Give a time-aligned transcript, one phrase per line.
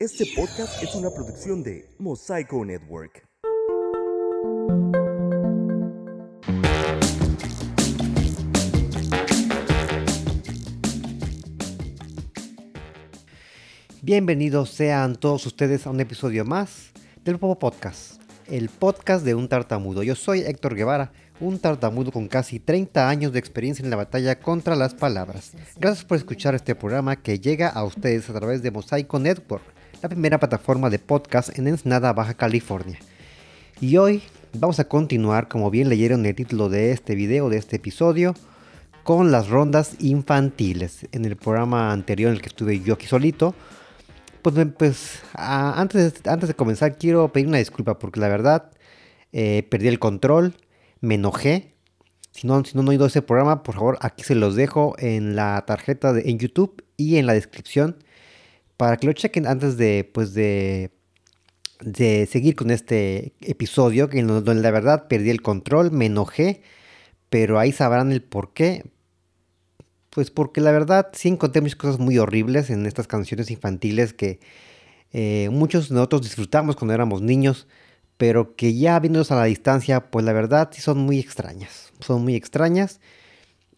[0.00, 3.26] Este podcast es una producción de Mosaico Network.
[14.02, 16.92] Bienvenidos sean todos ustedes a un episodio más
[17.24, 20.04] del Popo Podcast, el podcast de un tartamudo.
[20.04, 21.10] Yo soy Héctor Guevara,
[21.40, 25.54] un tartamudo con casi 30 años de experiencia en la batalla contra las palabras.
[25.76, 29.64] Gracias por escuchar este programa que llega a ustedes a través de Mosaico Network,
[30.02, 32.98] la primera plataforma de podcast en Ensenada, Baja California.
[33.80, 37.76] Y hoy vamos a continuar, como bien leyeron el título de este video, de este
[37.76, 38.34] episodio,
[39.02, 41.08] con las rondas infantiles.
[41.12, 43.54] En el programa anterior en el que estuve yo aquí solito,
[44.42, 48.70] pues, pues antes, antes de comenzar quiero pedir una disculpa porque la verdad
[49.32, 50.54] eh, perdí el control,
[51.00, 51.74] me enojé.
[52.30, 55.34] Si no, si no han oído ese programa, por favor, aquí se los dejo en
[55.34, 57.96] la tarjeta de, en YouTube y en la descripción
[58.78, 60.90] para que lo chequen antes de, pues de,
[61.80, 66.62] de seguir con este episodio, que donde la verdad perdí el control, me enojé,
[67.28, 68.86] pero ahí sabrán el por qué.
[70.08, 74.40] Pues porque la verdad sí encontré muchas cosas muy horribles en estas canciones infantiles que
[75.12, 77.66] eh, muchos de nosotros disfrutamos cuando éramos niños
[78.18, 81.92] pero que ya viéndolos a la distancia, pues la verdad sí son muy extrañas.
[82.00, 83.00] Son muy extrañas.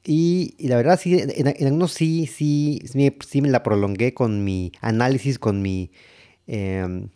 [0.05, 2.83] Y, la verdad sí, en, algunos sí, sí,
[3.27, 5.91] sí me, la prolongué con mi análisis, con mi...
[6.47, 7.09] Em,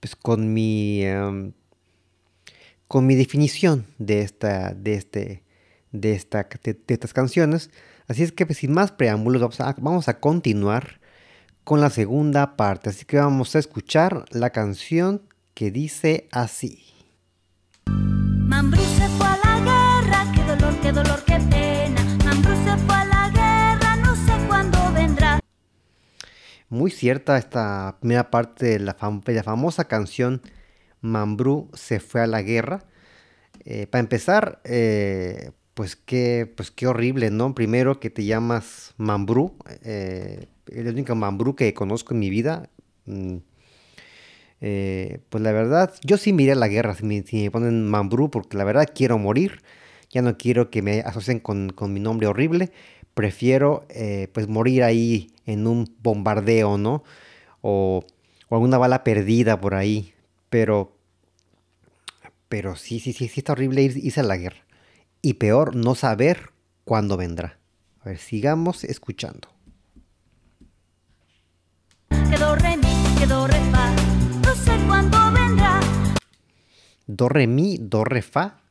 [0.00, 1.04] pues con mi...
[1.04, 1.52] Em,
[2.92, 5.44] con mi definición de esta, de este,
[5.92, 7.70] de, esta, de, estas canciones.
[8.06, 11.00] Así es que pues, sin más preámbulos vamos a, vamos a continuar
[11.64, 12.90] con la segunda parte.
[12.90, 15.22] Así que vamos a escuchar la canción
[15.54, 16.84] que dice así.
[17.86, 21.61] Mambrú se fue a la guerra, qué dolor, qué dolor, qué pena.
[26.72, 30.40] Muy cierta esta primera parte de la, famosa canción
[31.02, 32.86] Mambrú se fue a la guerra.
[33.66, 37.54] Eh, para empezar, eh, pues qué, pues qué horrible, ¿no?
[37.54, 42.70] Primero que te llamas Mambrú, eh, el único Mambrú que conozco en mi vida.
[43.04, 43.36] Mm,
[44.58, 48.88] pues la verdad, yo sí miré la guerra si me, ponen Mambrú, porque la verdad
[48.94, 49.60] quiero morir.
[50.08, 52.72] Ya no quiero que me asocien con, mi nombre horrible.
[53.14, 57.04] Prefiero eh, pues morir ahí en un bombardeo, ¿no?
[57.60, 58.04] O,
[58.48, 60.14] o, alguna bala perdida por ahí.
[60.48, 60.96] Pero,
[62.48, 64.64] pero sí, sí, sí, sí está horrible irse a la guerra.
[65.20, 66.50] Y peor, no saber
[66.84, 67.58] cuándo vendrá.
[68.00, 69.48] A ver, sigamos escuchando.
[72.30, 72.78] Quedó re
[73.18, 73.60] quedó re
[75.32, 75.80] vendrá.
[77.06, 78.61] Do, re, mi, do, re, fa.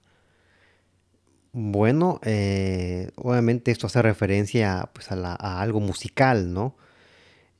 [1.53, 6.77] Bueno, eh, obviamente esto hace referencia pues, a, algo musical, ¿no?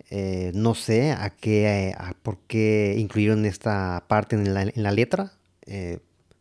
[0.10, 5.34] Eh, no sé a qué, a por qué incluyeron esta parte en la, letra.
[5.66, 6.00] Eh,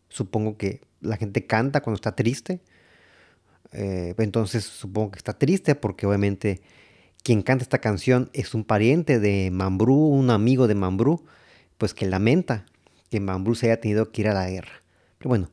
[0.08, 2.60] supongo que la gente canta cuando está triste.
[3.72, 6.60] entonces supongo que está triste porque obviamente
[7.22, 11.24] quien canta esta canción es un pariente de Mambrú, un amigo de Mambrú
[11.78, 12.66] pues que lamenta
[13.10, 14.82] que Mambrú se haya tenido que ir a la guerra.
[15.18, 15.50] Pero bueno,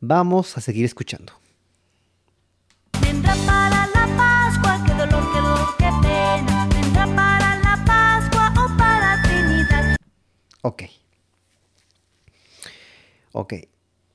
[0.00, 1.39] vamos a seguir escuchando.
[10.62, 10.84] Ok.
[13.32, 13.54] Ok.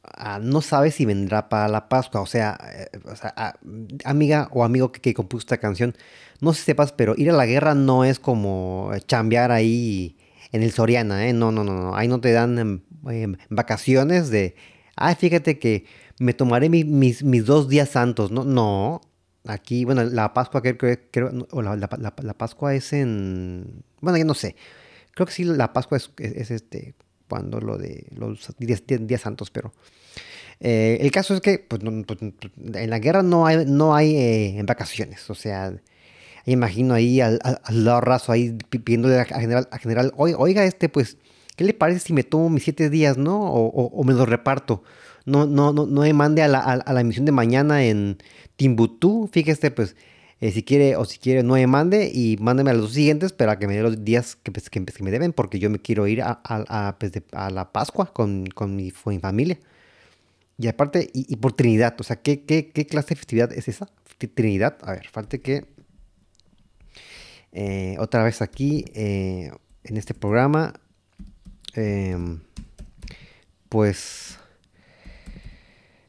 [0.04, 2.22] Ah, no sabes si vendrá para la Pascua.
[2.22, 3.00] O sea, eh,
[3.36, 3.56] ah,
[4.04, 5.96] amiga o amigo que, que, compuso esta canción,
[6.42, 10.18] no sé si sepas, pero ir a la guerra no es como chambear ahí
[10.52, 11.34] en el Soriana, ¿eh?
[11.34, 11.96] No, no, no, no.
[11.96, 14.56] Ahí no te dan em, em, vacaciones de,
[14.96, 15.86] ay, fíjate que
[16.20, 18.32] me tomaré mis, mis, dos días santos.
[18.32, 19.02] No, no.
[19.48, 24.34] Aquí, bueno, la Pascua que, creo, o la, la, Pascua es en, bueno, ya no
[24.34, 24.56] sé.
[25.16, 26.94] Creo que sí, la Pascua es, es, este,
[27.28, 29.74] cuando lo de los días, santos, pero...
[30.60, 34.62] Eh, el caso es que pues, pues, en la guerra no hay, no hay eh,
[34.66, 35.74] vacaciones, o sea,
[36.46, 37.40] imagino ahí al,
[37.70, 41.18] lado raso, ahí pidiéndole a general, a general oiga, este, pues,
[41.56, 43.38] ¿qué le parece si me tomo mis siete días, no?
[43.42, 44.84] O, me los reparto.
[45.26, 48.18] No, no, no, no me mande a la, a, la emisión de mañana en
[48.56, 49.96] Timbuktu, fíjese, pues,
[50.42, 53.58] eh, si quiere o si quiere no me mande y mándeme a los siguientes para
[53.58, 56.08] que me dé los días que, pues, pues, que, me deben porque yo me quiero
[56.08, 59.60] ir a, a, pues, la Pascua con, con, mi, familia.
[60.58, 63.90] Y aparte, y, por Trinidad, o sea, ¿qué, ¿qué, qué, clase de festividad es esa?
[64.34, 65.66] Trinidad, a ver, falta que
[67.52, 69.52] eh, otra vez aquí eh,
[69.84, 70.74] en este programa.
[71.74, 72.40] Em,
[73.70, 74.38] pues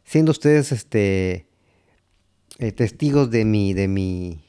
[0.04, 1.46] siendo ustedes este
[2.58, 4.44] eh, testigos de mi de mi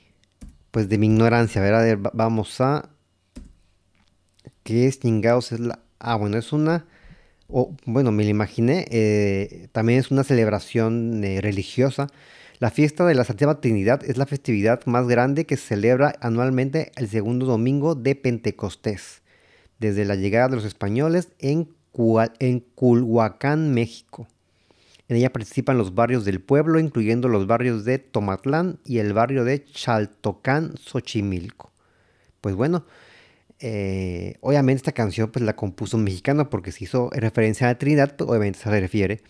[0.71, 2.11] pues de mi ignorancia, ¿verdad?
[2.13, 2.89] Vamos a
[4.67, 5.53] ¿Qué es chingados?
[5.53, 5.79] Es la...
[5.97, 6.85] Ah, bueno, es una...
[7.47, 8.85] o, bueno, me lo imaginé.
[8.91, 12.07] eh, también es una celebración eh, religiosa.
[12.59, 16.91] La fiesta de la Santísima Trinidad es la festividad más grande que se celebra anualmente
[16.97, 19.21] el segundo domingo de Pentecostés,
[19.79, 21.69] desde la llegada de los españoles en,
[22.39, 24.27] en Culhuacán, México.
[25.09, 29.45] En ella participan los barrios del pueblo, incluyendo los barrios de Tomatlán y el barrio
[29.45, 31.71] de Chaltocán, Xochimilco.
[32.41, 32.85] Pues bueno,
[33.59, 37.77] eh, obviamente esta canción pues la compuso un mexicano porque se hizo referencia a la
[37.77, 39.21] Trinidad, pues, obviamente se refiere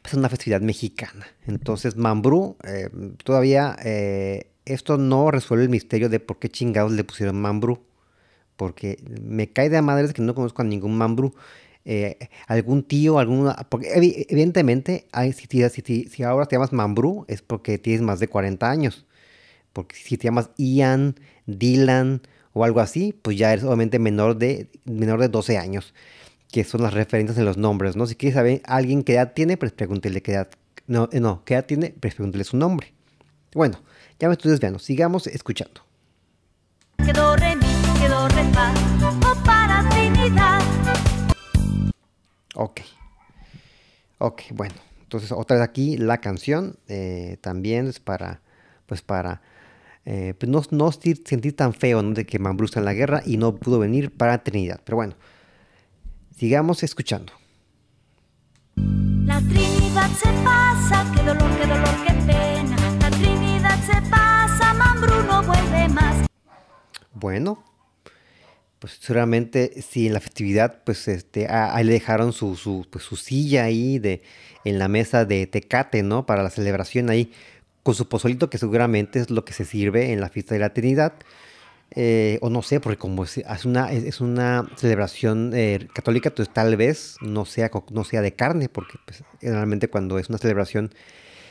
[0.00, 1.26] pues, a una festividad mexicana.
[1.46, 2.88] Entonces Mambrú, eh,
[3.24, 7.84] todavía eh, esto no resuelve el misterio de por qué chingados le pusieron Mambrú.
[8.56, 11.34] Porque me cae de madres que no conozco a ningún Mambrú.
[11.84, 13.54] Eh, algún tío, alguna...
[13.68, 18.20] Porque evi- evidentemente, hay, si, si, si ahora te llamas Mambrú es porque tienes más
[18.20, 19.04] de 40 años.
[19.72, 22.20] Porque si te llamas Ian, Dylan
[22.52, 25.94] o algo así, pues ya eres obviamente menor de, menor de 12 años.
[26.50, 28.06] Que son las referencias en los nombres, ¿no?
[28.06, 30.48] Si quieres saber alguien qué edad tiene, pues pregúntele qué edad...
[30.86, 32.92] No, eh, no, qué edad tiene, pues pregúntele su nombre.
[33.54, 33.80] Bueno,
[34.20, 34.78] ya me estoy desviando.
[34.78, 35.80] Sigamos escuchando.
[37.04, 37.56] Quedó re
[38.00, 39.61] quedó re fa, o para Trinidad.
[42.54, 42.80] Ok.
[44.18, 44.74] Ok, bueno.
[45.02, 48.40] Entonces, otra vez aquí la canción eh, también es para,
[48.86, 49.42] pues para,
[50.06, 52.14] eh, pues no, no sentir, tan feo ¿no?
[52.14, 54.80] de que Mambrú está en la guerra y no pudo venir para Trinidad.
[54.84, 55.14] Pero bueno,
[56.34, 57.32] sigamos escuchando.
[58.76, 62.76] La Trinidad se pasa, qué dolor, qué dolor, qué pena.
[63.00, 66.26] La Trinidad se pasa, Mambrú no vuelve más.
[67.12, 67.62] Bueno,
[68.82, 73.14] pues seguramente si en la festividad, pues este, ahí le dejaron su, su, pues, su
[73.14, 74.22] silla ahí de,
[74.64, 76.26] en la mesa de Tecate, ¿no?
[76.26, 77.30] Para la celebración ahí,
[77.84, 80.74] con su pozolito, que seguramente es lo que se sirve en la fiesta de la
[80.74, 81.12] Trinidad.
[81.94, 86.76] Eh, o no sé, porque como es, una, es, una celebración eh, católica, entonces tal
[86.76, 90.92] vez no sea, no sea de carne, porque pues, generalmente cuando es una celebración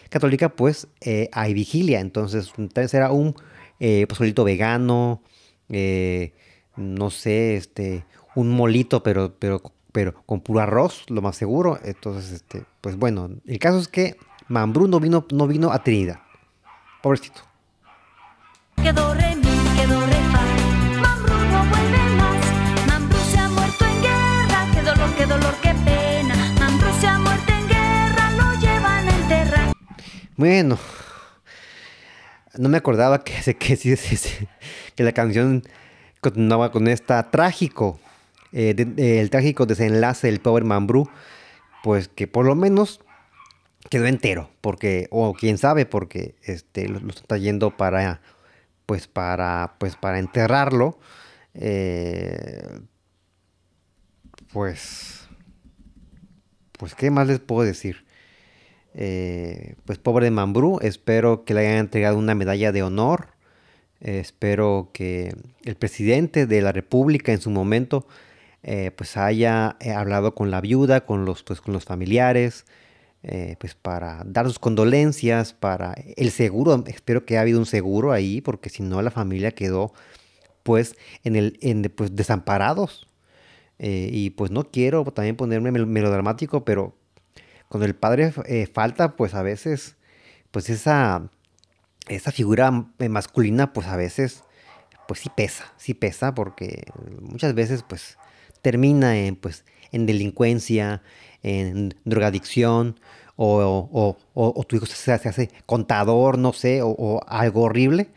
[0.10, 2.02] católica, pues eh, hay vigilia.
[2.02, 3.36] Entonces, tal vez era un
[3.80, 5.24] eh, pozolito vegano,
[5.70, 6.34] eh,
[6.82, 8.06] no sé, este,
[8.36, 9.62] un molito, pero, pero,
[9.92, 11.80] pero con puro arroz, lo más seguro.
[11.84, 14.18] Entonces, este, pues bueno, el caso es que
[14.48, 16.20] Mambrú no vino, no vino a Trinidad.
[17.02, 17.42] Pobrecito.
[18.76, 19.44] Quedó re mi,
[19.78, 20.42] quedó re fa.
[21.02, 22.88] Mambrú no vuelve más.
[22.88, 24.68] Mambrú se ha muerto en guerra.
[24.74, 26.54] Qué dolor, qué dolor, qué pena.
[26.60, 28.32] Mambrú se ha muerto en guerra.
[28.32, 29.74] Lo llevan a enterrar.
[30.36, 30.78] Bueno,
[32.58, 33.96] no me acordaba que, que, sí,
[34.96, 35.64] que la canción
[36.22, 38.00] continuaba con esta trágico,
[38.54, 41.10] eh, de- el trágico desenlace del pobre Mambrú,
[41.84, 43.02] pues que por lo menos
[43.90, 48.22] quedó entero, porque, o quién sabe, porque este, lo, lo está yendo para,
[48.86, 51.00] pues para, pues para enterrarlo,
[51.54, 52.82] eh,
[54.54, 55.28] pues,
[56.78, 58.06] pues, ¿qué más les puedo decir?
[58.94, 63.30] Eh, pues pobre de Mambrú, espero que le hayan entregado una medalla de honor.
[64.02, 68.08] Eh, espero que el presidente de la República en su momento
[68.64, 72.66] eh, pues haya eh, hablado con la viuda, con los, pues, con los familiares,
[73.60, 78.42] pues para dar sus condolencias, para el seguro, espero que haya habido un seguro ahí,
[78.42, 79.94] porque si no la familia quedó
[80.64, 83.08] pues en el en, pues desamparados.
[83.78, 86.96] Y pues no quiero también ponerme mel- melodramático, pero
[87.68, 88.32] cuando el padre
[88.74, 89.98] falta, pues a veces,
[90.50, 91.30] pues esa,
[92.08, 94.44] esa figura eh, masculina, pues a veces,
[95.08, 96.84] pues sí pesa, sí pesa, porque
[97.22, 98.18] muchas veces, pues
[98.62, 101.02] termina en, pues, en delincuencia,
[101.44, 103.00] en drogadicción,
[103.36, 108.10] o, o- o- o tu hijo se, hace contador, no sé, o, algo horrible,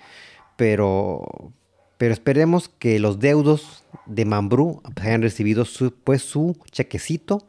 [0.57, 1.53] pero,
[1.99, 7.47] pero esperemos que los deudos de Mambrú hayan recibido su, pues, su chequecito,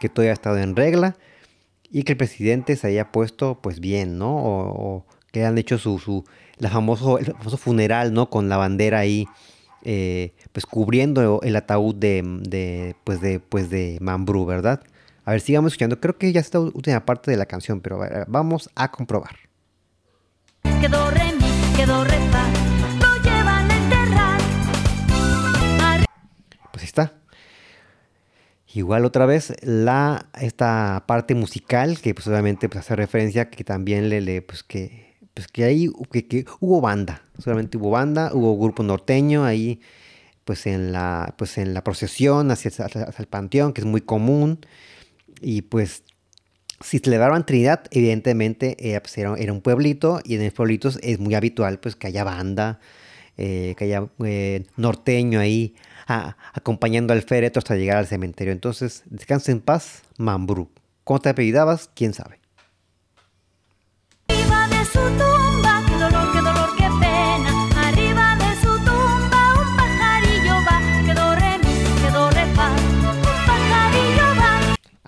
[0.00, 1.16] que todo haya estado en regla
[1.90, 5.04] y que el presidente se haya puesto pues bien, ¿no?
[5.32, 6.24] Que hayan hecho su, su
[6.58, 8.30] la famoso, el famoso funeral, ¿no?
[8.30, 9.26] Con la bandera ahí,
[9.84, 14.82] eh, pues cubriendo el ataúd de, de, pues de, pues de Mambrú, ¿verdad?
[15.24, 16.00] A ver, sigamos escuchando.
[16.00, 18.90] Creo que ya está la última parte de la canción, pero a ver, vamos a
[18.90, 19.36] comprobar.
[20.80, 21.20] Quedó re
[21.76, 22.16] quedó re.
[23.00, 24.40] Lo llevan a enterrar.
[25.80, 26.04] Arri-
[26.72, 27.12] Pues ahí está.
[28.74, 34.08] Igual otra vez la esta parte musical que pues obviamente pues hace referencia que también
[34.10, 35.07] le, le, pues que
[35.38, 39.80] pues que ahí que, que hubo banda, solamente hubo banda, hubo grupo norteño ahí
[40.44, 44.60] pues en la pues en la procesión hacia, hacia- el panteón que es muy común
[45.40, 46.04] y pues
[46.80, 51.18] si celebraban Trinidad, evidentemente eh, pues, era, era un pueblito y en el pueblitos es
[51.18, 52.80] muy habitual pues que haya banda,
[53.36, 55.74] eh, que haya eh, norteño ahí
[56.54, 58.52] acompañando al féretro hasta llegar al cementerio.
[58.52, 60.70] Entonces, descansa en paz, Mambrú.
[61.04, 61.90] ¿Cómo te apellidabas?
[61.94, 62.40] ¿Quién sabe?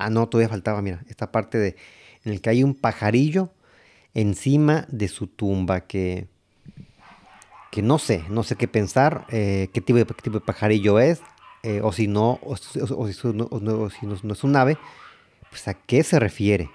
[0.01, 1.77] Ah, no, todavía faltaba, mira, esta parte de
[2.25, 3.51] en el que hay un pajarillo
[4.15, 6.27] encima de su tumba que
[7.71, 10.05] que no sé, no sé qué pensar, eh, qué, tipo de,
[10.41, 11.21] pajarillo es,
[11.63, 14.57] eh, o si no, o, si- o si no, o si no- no es un
[14.57, 14.77] ave,
[15.51, 16.69] pues a qué se refiere.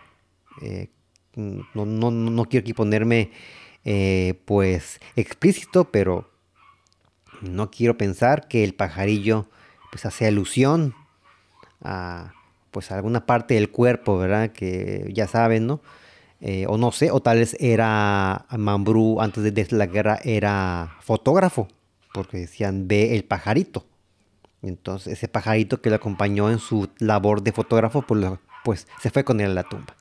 [0.62, 0.88] Eh,
[1.36, 3.32] no, no, no- quiero aquí ponerme
[4.46, 6.32] pues explícito, pero
[7.41, 9.50] no quiero pensar que el pajarillo
[9.91, 10.94] pues hace alusión
[11.82, 12.34] a
[12.75, 14.51] pues alguna parte del cuerpo, ¿verdad?
[14.51, 15.79] Que ya saben, ¿no?
[16.41, 21.70] Eh, o no sé, o tal vez era Mambrú antes de, la guerra era fotógrafo,
[22.13, 23.86] porque decían ve el pajarito.
[24.62, 28.25] Entonces ese pajarito que lo acompañó en su labor de fotógrafo, pues,
[28.65, 29.96] pues se fue con él a la tumba.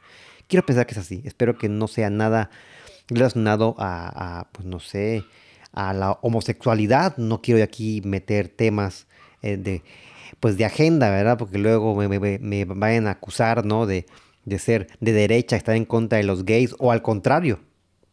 [0.48, 1.22] Quiero pensar que es así.
[1.24, 2.50] Espero que no sea nada
[3.06, 5.22] relacionado a, a, pues no sé,
[5.72, 7.16] a la homosexualidad.
[7.18, 9.06] No quiero aquí meter temas
[9.42, 9.84] eh, de,
[10.40, 11.38] pues de agenda, ¿verdad?
[11.38, 13.86] Porque luego me, me- me vayan a acusar, ¿no?
[13.86, 14.06] De,
[14.44, 17.60] de ser de derecha, estar en contra de los gays, o al contrario,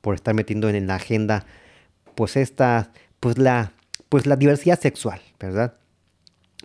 [0.01, 1.45] por estar metiendo en la agenda,
[2.15, 3.73] pues esta, pues la,
[4.09, 5.75] pues la diversidad sexual, ¿verdad?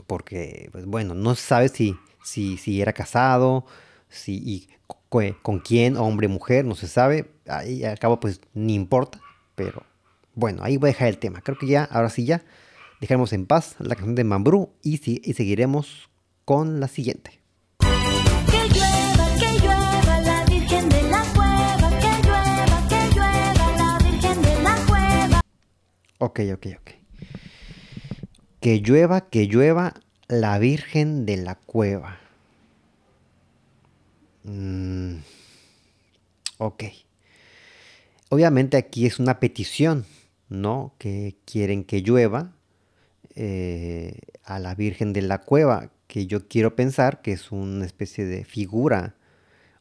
[0.07, 3.65] Porque, pues bueno, no se sabe si, si, si era casado,
[4.09, 4.69] si,
[5.43, 7.31] con quién, hombre, mujer, no se sabe.
[7.49, 9.21] Ahí al cabo, pues ni importa.
[9.55, 9.83] Pero
[10.35, 11.41] bueno, ahí voy a dejar el tema.
[11.41, 12.43] Creo que ya, ahora sí ya,
[13.07, 16.11] dejaremos en paz la canción de Mambrú y, si- y seguiremos
[16.45, 17.39] con la siguiente.
[17.79, 21.89] Que llueva, que llueva la Virgen de la Cueva.
[22.01, 25.41] Que llueva, que llueva la Virgen de la Cueva.
[26.19, 26.91] Ok, ok, ok.
[28.61, 29.95] Que llueva, que llueva
[30.27, 32.19] la Virgen de la Cueva.
[34.43, 35.19] Mm,
[36.59, 36.85] ok.
[38.31, 40.07] Obviamente aquí es una petición,
[40.49, 40.93] ¿no?
[40.99, 42.51] Que quieren que llueva
[43.37, 48.25] eh, a la Virgen de la Cueva, que yo quiero pensar que es una especie
[48.25, 49.15] de figura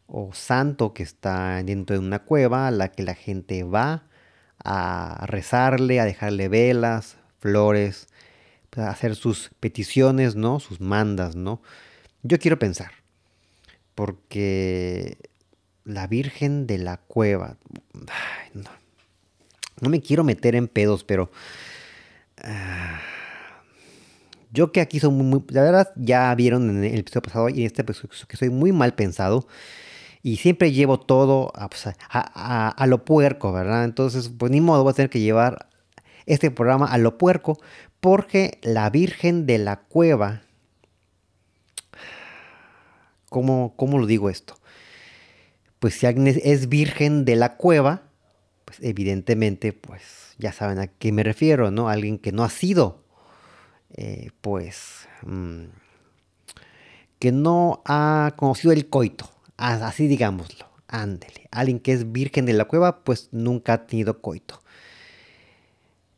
[0.08, 4.04] o santo que está dentro de una cueva a la que la gente va
[4.64, 8.08] a rezarle, a dejarle velas, flores,
[8.70, 10.60] pues, hacer sus peticiones, ¿no?
[10.60, 11.62] Sus mandas, ¿no?
[12.24, 12.92] Yo quiero pensar,
[13.94, 15.18] porque
[15.86, 17.58] la Virgen de la Cueva,
[19.80, 21.32] no me quiero meter en pedos, pero
[22.44, 23.00] ah,
[24.56, 27.68] yo que aquí soy muy, la verdad ya vieron en el episodio pasado y en
[27.68, 29.48] este episodio que soy muy mal pensado
[30.24, 33.84] y siempre llevo todo a, pues, a lo puerco, ¿verdad?
[33.84, 35.70] Entonces, pues ni modo, voy a tener que llevar
[36.26, 37.60] este programa a lo puerco
[38.00, 40.42] porque la Virgen de la Cueva,
[43.30, 44.56] ¿cómo, cómo lo digo esto?
[45.80, 48.04] Pues si alguien es, es virgen de la cueva,
[48.64, 50.02] pues evidentemente, pues
[50.38, 51.90] ya saben a qué me refiero, ¿no?
[51.90, 53.05] Alguien que no ha sido,
[53.98, 55.66] eh, pues, mm,
[57.20, 61.48] que no ha conocido el coito, así digámoslo, ándele.
[61.52, 64.62] Alguien que es virgen de la cueva, pues nunca ha tenido coito.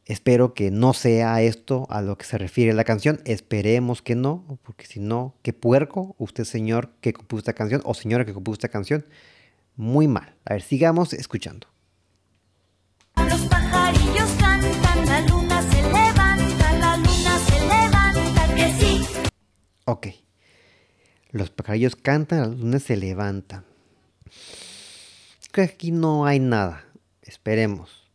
[0.06, 3.20] Espero que no sea esto a lo que se refiere la canción.
[3.26, 7.94] Esperemos que no, porque si no, qué puerco, usted señor que compuso esta canción o
[7.94, 9.06] señora que compuso esta canción.
[9.76, 10.34] Muy mal.
[10.46, 11.68] A ver, sigamos escuchando.
[13.18, 13.50] Los
[19.90, 20.08] Ok.
[21.32, 23.64] Los pajarillos cantan, las lunas se levantan.
[25.54, 26.84] Creo que aquí no hay nada.
[27.22, 28.12] Esperemos.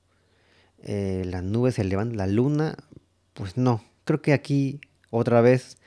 [0.83, 2.77] Eh, las nubes se levantan, la luna,
[3.33, 3.83] pues no.
[4.05, 5.79] Creo que aquí otra vez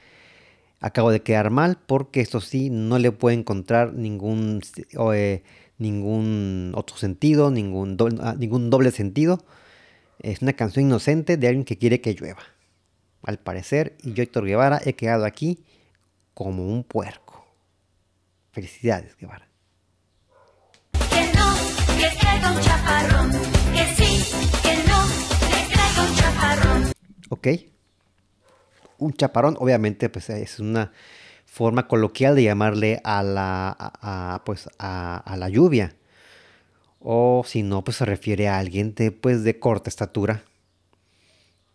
[0.79, 4.61] acabo de quedar mal porque esto sí no le puedo encontrar ningún
[5.13, 5.43] eh,
[5.77, 9.45] ningún otro sentido, ningún doble, ah, ningún doble sentido.
[10.19, 12.41] Es una canción inocente de alguien que quiere que llueva.
[13.21, 15.63] Al parecer, y yo, Héctor Guevara, he quedado aquí
[16.35, 17.43] como un puerco.
[18.51, 19.47] Felicidades, Guevara.
[21.09, 21.55] Que no,
[21.97, 23.31] que traiga un chaparrón,
[23.73, 24.99] que sí, que no,
[25.39, 26.91] que traiga un chaparrón.
[27.29, 27.47] Ok.
[28.97, 30.91] Un chaparrón, obviamente, pues es una
[31.45, 35.95] forma coloquial de llamarle a la, a, a, pues, a, a la lluvia.
[36.99, 40.43] O si no, pues se refiere a alguien de, pues, de corta estatura.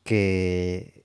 [0.05, 1.00] Que,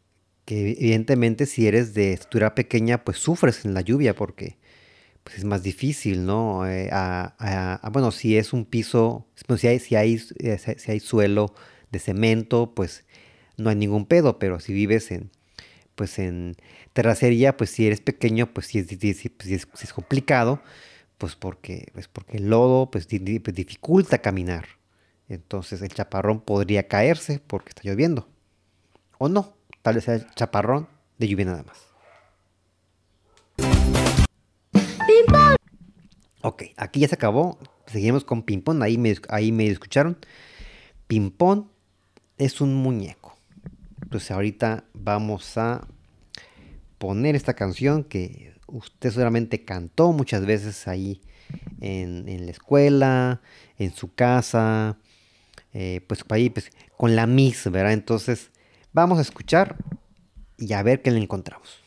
[0.46, 4.58] que evidentemente si eres de estatura pequeña, pues sufres en la lluvia porque
[5.24, 6.68] pues, es más difícil, ¿no?
[6.68, 11.54] Eh, a- bueno, si es un piso, si hay, si hay, eh, si hay suelo
[11.92, 13.06] de cemento, pues
[13.58, 15.32] no hay ningún pedo, pero si vives en,
[15.96, 16.56] pues en
[16.94, 20.62] terracería, pues si eres pequeño, pues si es, si es- si es- si es complicado,
[21.18, 24.66] pues porque, pues porque el lodo pues, pues, dificulta caminar.
[25.30, 28.30] Entonces el chaparrón podría caerse porque está lloviendo.
[29.18, 30.88] O no, tal vez sea chaparrón
[31.20, 31.77] de lluvia nada más.
[36.42, 37.60] Ok, aquí ya se acabó.
[37.86, 38.82] Seguimos con ping-pong.
[38.82, 40.18] Ahí me, ahí me escucharon.
[41.06, 41.65] Ping-pong
[42.39, 43.38] es un muñeco.
[44.01, 45.88] Entonces ahorita vamos a
[46.98, 51.22] poner esta canción que usted seguramente cantó muchas veces ahí
[51.80, 53.39] en, en la escuela,
[53.77, 54.98] en su casa,
[55.74, 57.94] eh, pues ahí pues, con la Miss, ¿verdad?
[57.94, 58.50] Entonces
[58.96, 59.75] vamos a escuchar
[60.58, 61.82] y a ver qué le encontramos.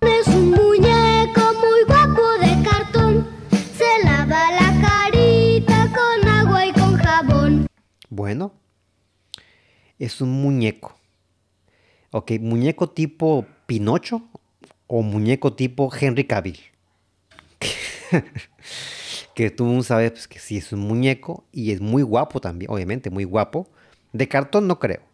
[0.00, 3.28] Es un muñeco muy guapo de cartón.
[3.50, 7.66] Se lava la carita con agua y con jabón.
[8.10, 8.52] Bueno,
[10.00, 10.98] es un muñeco.
[12.10, 14.22] Ok, muñeco tipo Pinocho
[14.88, 16.58] o muñeco tipo Henry Cavill.
[19.36, 23.08] que tú sabes pues, que sí es un muñeco y es muy guapo también, obviamente,
[23.08, 23.68] muy guapo.
[24.12, 25.07] De cartón no creo.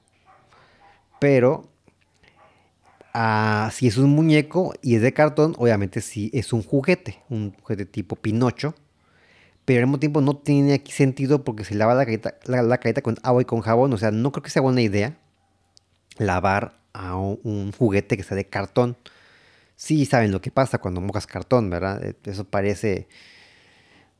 [1.18, 1.71] Pero
[3.12, 7.52] ah, si es un muñeco y es de cartón, obviamente sí es un juguete, un
[7.62, 8.75] juguete tipo Pinocho.
[9.64, 13.02] Pero al mismo tiempo no tiene aquí sentido porque se lava la carita, la, carita
[13.02, 13.92] con agua y con jabón.
[13.94, 15.18] O sea, no creo que sea buena idea
[16.18, 18.97] lavar a un, juguete que sea de cartón.
[19.76, 22.04] Sí saben lo que pasa cuando mojas cartón, ¿verdad?
[22.04, 23.09] Eh, Eso parece,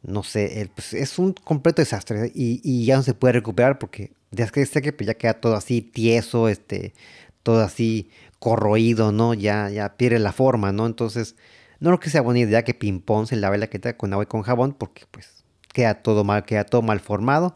[0.03, 3.79] no sé, el- pues, es un completo desastre y, y ya no se puede recuperar
[3.79, 6.95] porque ya que sé que pues, ya queda todo así tieso, este,
[7.43, 9.35] todo así corroído, ¿no?
[9.35, 10.87] Ya, ya pierde la forma, ¿no?
[10.87, 11.37] Entonces,
[11.81, 14.27] no creo que sea buena idea que ping-pong se lave la carita con agua y
[14.27, 17.55] con jabón porque pues queda todo mal, queda todo mal formado.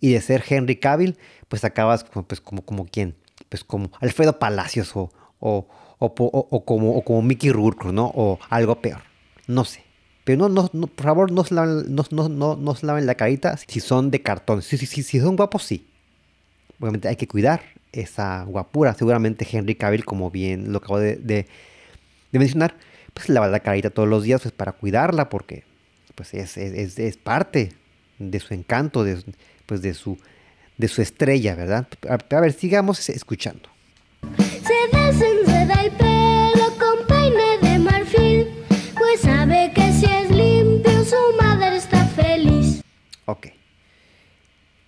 [0.00, 1.16] Y de ser Henry Cavill,
[1.48, 3.14] pues acabas como, pues, como, como quién,
[3.48, 8.10] pues como Alfredo Palacios o, o, o, como, como Mickey Rourke, ¿no?
[8.14, 9.02] O algo peor.
[9.46, 9.84] No sé.
[10.24, 13.16] Pero no, no, por favor, no se, laven, no, no, no, no se laven la
[13.16, 14.62] carita si son de cartón.
[14.62, 15.86] Si, si son guapos, sí.
[16.82, 18.92] Obviamente hay que cuidar esa guapura.
[18.94, 21.46] Seguramente Henry Cavill, como bien lo acabo de, de-
[22.32, 22.74] de mencionar,
[23.14, 25.62] pues lava la carita todos los días pues, para cuidarla porque
[26.16, 27.72] pues es, es- es- parte
[28.18, 29.22] de su encanto, de,
[29.66, 30.18] pues de su,
[30.76, 31.86] de su estrella, ¿verdad?
[32.08, 33.68] A, a ver, sigamos escuchando.
[34.38, 38.48] Se desenreda el pelo con peine de marfil.
[38.98, 42.82] Pues sabe que si es limpio su madre está feliz.
[43.26, 43.48] Ok.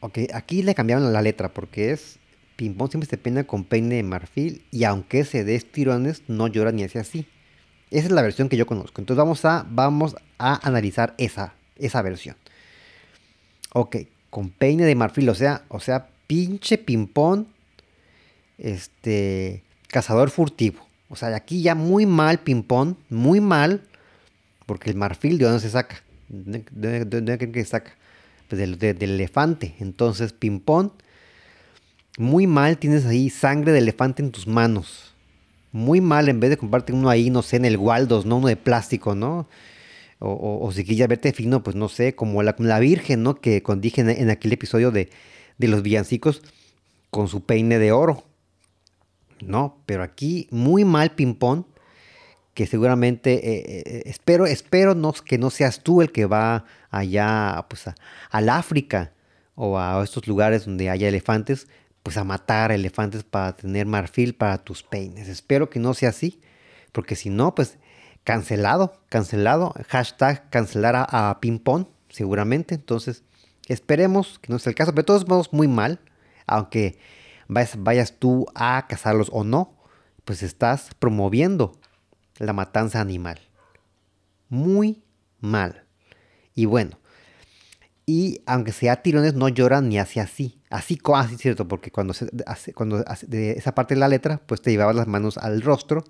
[0.06, 2.18] Ok, aquí le cambiaron la letra porque es
[2.56, 6.72] Pimpón siempre se peina con peine de marfil y aunque se dé estirones no llora
[6.72, 7.26] ni hace así.
[7.90, 9.00] Esa es la versión que yo conozco.
[9.00, 12.36] Entonces vamos a, vamos a analizar esa, esa versión.
[13.72, 13.96] Ok,
[14.28, 17.48] con peine de marfil, o sea, o sea, pinche Pimpón,
[18.58, 20.86] este, cazador furtivo.
[21.08, 23.82] O sea, aquí ya muy mal Pimpón, muy mal,
[24.66, 26.02] porque el marfil de dónde se saca.
[26.28, 27.94] ¿De de- de- de dónde creen que se saca?
[28.48, 29.74] Pues del, de- del elefante.
[29.80, 30.92] Entonces, Pimpón,
[32.18, 35.14] muy mal tienes ahí sangre de elefante en tus manos.
[35.72, 38.36] Muy mal en vez de comprarte uno ahí, no sé, en el Waldos, ¿no?
[38.36, 39.48] Uno de plástico, ¿no?
[40.20, 43.34] O, o- si quieres verte fino, pues no sé, como la, Virgen, ¿no?
[43.34, 45.10] Que con- dije en, en aquel episodio de,
[45.58, 46.42] de los villancicos
[47.10, 48.24] con su peine de oro.
[49.44, 51.64] No, pero aquí muy mal ping-pong,
[52.54, 57.66] que seguramente, eh, eh, espero, espero no, que no seas tú el que va allá,
[57.68, 57.84] pues
[58.30, 59.12] al África
[59.56, 61.66] o a estos lugares donde haya elefantes,
[62.04, 65.28] pues a matar elefantes para tener marfil para tus peines.
[65.28, 66.40] Espero que no sea así,
[66.92, 67.78] porque si no, pues
[68.22, 72.76] cancelado, cancelado, hashtag cancelar a, a ping-pong, seguramente.
[72.76, 73.24] Entonces,
[73.66, 76.00] esperemos que no sea el caso, pero de todos modos muy mal,
[76.46, 76.98] aunque
[77.48, 79.74] vayas, vayas tú a cazarlos o no,
[80.24, 81.72] pues estás promoviendo
[82.38, 83.40] la matanza animal.
[84.48, 85.02] Muy
[85.40, 85.84] mal.
[86.54, 86.98] Y bueno,
[88.06, 90.60] y aunque sea tirones, no lloran ni hace así.
[90.70, 94.40] Así, así cierto, porque cuando, se, hace- cuando hace- de esa parte de la letra,
[94.46, 96.04] pues te llevabas las manos al rostro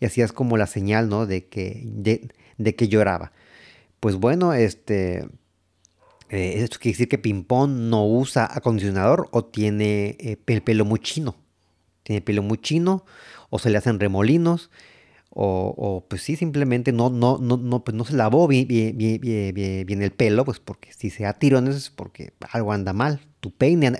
[0.00, 1.26] y hacías como la señal, ¿no?
[1.26, 2.28] De que, de,
[2.58, 3.32] de que lloraba.
[4.00, 5.28] Pues bueno, este...
[6.28, 11.00] eh, esto quiere decir que Pimpón no usa acondicionador o tiene eh, el pelo muy
[11.00, 11.36] chino.
[12.02, 13.04] Tiene pelo muy chino
[13.50, 14.70] o se le hacen remolinos
[15.32, 20.02] o, pues sí, simplemente no, no, no, no, pues no se lavó bien, bien, bien,
[20.02, 23.20] el pelo, pues porque si se da tirones es porque algo anda mal.
[23.38, 23.92] Tu peine,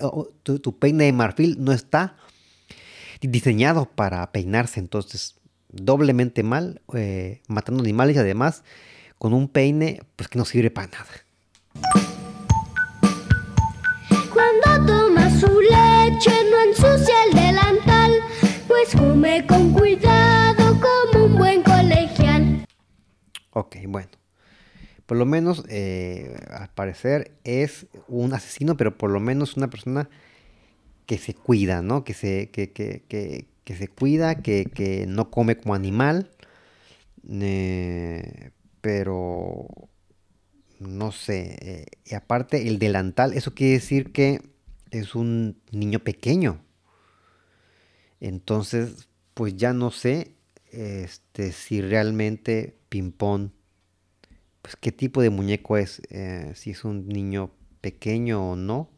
[0.43, 2.17] tu, peine de marfil no está
[3.21, 5.37] diseñado para peinarse, entonces
[5.69, 8.65] doblemente mal, eh, matando animales y además
[9.19, 11.07] con un peine pues que no sirve para nada.
[14.33, 18.13] Cuando toma su leche no ensucia el delantal.
[18.97, 20.10] come con cuidado
[23.61, 24.11] Ok, bueno.
[25.07, 30.09] Por lo menos, eh, al parecer, es un asesino, pero por lo menos una persona
[31.07, 32.05] que se cuida, ¿no?
[32.05, 36.31] Que se, que, que, que, que se cuida, que, no come como animal.
[37.31, 39.67] eh, pero
[40.79, 41.57] no sé.
[41.61, 44.41] eh, y aparte, el delantal, eso quiere decir que
[44.91, 46.61] es un niño pequeño.
[48.21, 50.35] Entonces, pues ya no sé
[50.73, 53.53] este, si realmente Pimpón,
[54.63, 58.91] pues qué tipo de muñeco es, eh, si es un niño pequeño o no.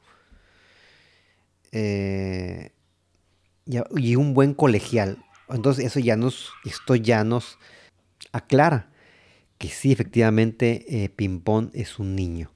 [1.72, 2.70] Eh,
[3.66, 5.24] y, un buen colegial.
[5.48, 7.58] Entonces eso ya nos, esto ya nos
[8.32, 8.92] aclara
[9.62, 12.50] que sí, efectivamente, eh, Pimpón es un niño.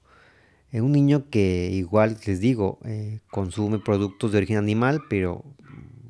[0.71, 5.45] Es un niño que igual les digo, eh, consume productos de origen animal, pero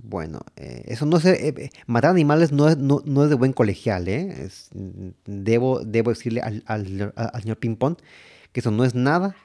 [0.10, 3.36] bueno, eh, eso no es, eh, eh, matar animales no es, no, no es de
[3.36, 4.46] buen colegial, ¿eh?
[4.46, 7.98] Es- mm, debo, debo decirle al, al- al señor Pimpón
[8.54, 9.36] que eso no es nada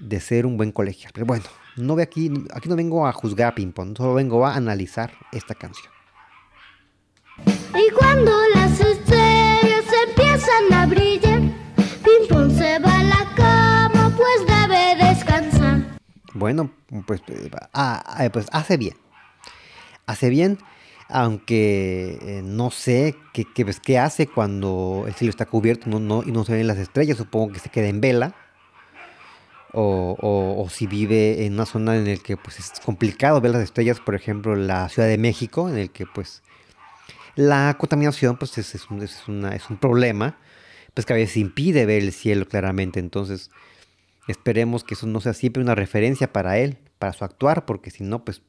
[0.00, 1.10] de ser un buen colegial.
[1.12, 1.44] Pero bueno,
[1.76, 5.54] no ve aquí, aquí no vengo a juzgar a Pimpón, solo vengo a analizar esta
[5.54, 5.92] canción.
[7.74, 11.40] Y cuando las estrellas empiezan a brillar,
[12.04, 15.98] Pimpón se va a la cama, pues debe descansar.
[16.34, 16.70] Bueno,
[17.06, 17.22] pues,
[17.72, 18.94] ah, pues hace bien.
[20.06, 20.58] Hace bien,
[21.08, 25.98] aunque eh, no sé qué, qué, pues, qué hace cuando el cielo está cubierto no,
[26.00, 27.16] no- y no se ven las estrellas.
[27.18, 28.34] Supongo que se queda en vela.
[29.72, 33.62] O, o- si vive en una zona en la que pues, es complicado ver las
[33.62, 36.42] estrellas, por ejemplo, la Ciudad de México, en el que pues
[37.34, 40.38] la contaminación pues, es, es un, es una- es un problema,
[40.94, 43.00] pues que a veces impide ver el cielo claramente.
[43.00, 43.50] Entonces,
[44.26, 48.04] Esperemos que eso no sea siempre una referencia para él, para su actuar, porque si
[48.04, 48.40] no, pues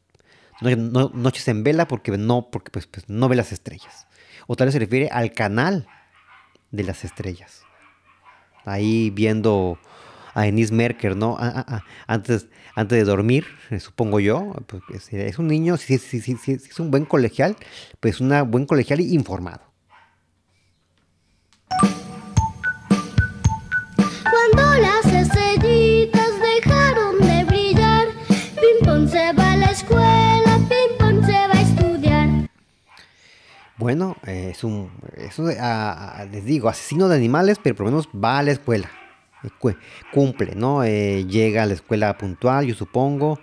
[0.62, 4.08] no, no- noches en vela porque no, porque pues, pues, no ve las estrellas.
[4.48, 5.88] O tal vez se refiere al canal
[6.72, 7.63] de las estrellas.
[8.65, 9.78] Ahí viendo
[10.34, 11.38] a Ennis Merker, ¿no?
[12.08, 14.54] Antes, antes de dormir, eh, supongo yo.
[14.68, 17.56] pues, es, un niño, si, si, si, si- es un buen colegial,
[18.00, 19.62] pues un buen colegial informado.
[33.77, 35.38] Bueno, eh, es un, es
[36.31, 38.89] les digo, asesino de animales, pero por lo menos va a la escuela.
[39.59, 39.75] cu-
[40.13, 40.83] Cumple, ¿no?
[40.83, 43.39] Eh, llega a la escuela puntual, yo supongo.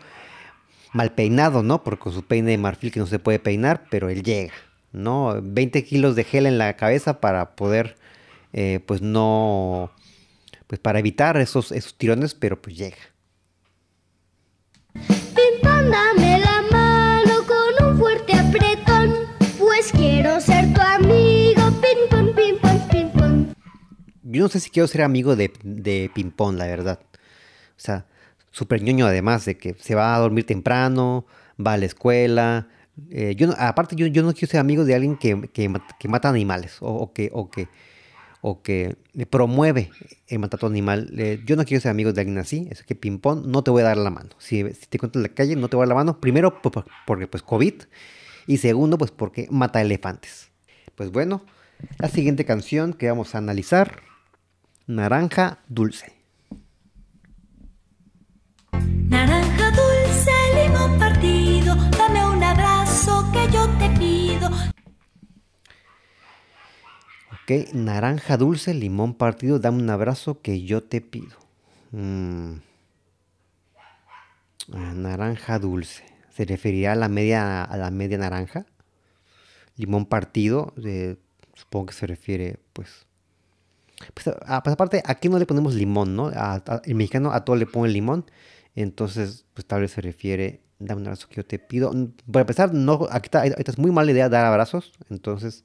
[0.92, 1.82] Mal peinado, ¿no?
[1.84, 4.52] Porque con su peine de marfil que no se puede peinar, pero él llega,
[4.92, 5.38] ¿no?
[5.42, 7.96] 20 kilos de gel en la cabeza para poder,
[8.52, 9.90] eh, pues no,
[10.66, 12.96] pues para evitar esos, esos tirones, pero pues llega.
[24.32, 26.98] Yo no sé si quiero ser amigo de, de Pimpón, la verdad.
[27.76, 28.06] O sea,
[28.50, 31.26] súper ñoño además de que se va a dormir temprano,
[31.64, 32.68] va a la escuela.
[33.10, 35.90] Eh, yo no- aparte, yo, yo no quiero ser amigo de alguien que, que, mat-
[35.98, 37.68] que mata animales o, que, o, que,
[38.40, 38.96] o que
[39.30, 39.90] promueve
[40.28, 41.10] el animal.
[41.18, 42.68] Eh, yo no quiero ser amigo de alguien así.
[42.70, 44.30] Es que Pimpón no te voy a dar la mano.
[44.38, 46.20] Si, si te encuentro en la calle, no te voy a dar la mano.
[46.20, 47.74] Primero, por- porque pues COVID.
[48.46, 50.50] Y segundo, pues porque mata elefantes.
[50.94, 51.44] Pues bueno,
[51.98, 54.02] la siguiente canción que vamos a analizar
[54.92, 56.12] Naranja dulce.
[59.08, 64.50] Naranja dulce, limón partido, dame un abrazo que yo te pido.
[67.32, 71.38] Ok, naranja dulce, limón partido, dame un abrazo que yo te pido.
[71.92, 72.56] Mm.
[74.74, 76.04] Ah, Naranja dulce.
[76.28, 78.66] ¿Se referirá a la media, a la media naranja?
[79.76, 81.16] Limón partido, eh,
[81.54, 83.06] supongo que se refiere, pues.
[84.14, 86.30] Pues, a- pues aparte, aquí no le ponemos limón, ¿no?
[86.84, 88.24] El mexicano a todo le pone limón.
[88.74, 91.92] Entonces, pues tal vez se refiere, dame un abrazo que yo te pido.
[91.92, 94.92] Mm, Para empezar, no, aquí está, ahorita es muy mala idea dar abrazos.
[95.10, 95.64] Entonces,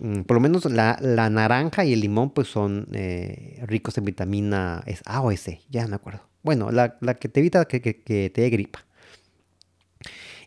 [0.00, 4.04] mm, por lo menos la, la naranja y el limón, pues son eh, ricos en
[4.04, 6.22] vitamina es A o es C, ya me acuerdo.
[6.42, 8.84] Bueno, la, la que te evita que, que- que te dé gripa.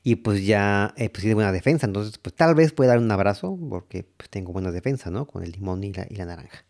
[0.04, 1.86] Y pues ya, eh, pues tiene buena defensa.
[1.88, 5.28] Entonces, pues tal vez pueda dar un abrazo, porque pues tengo buena defensa, ¿no?
[5.28, 6.66] Con el limón y la, y la naranja.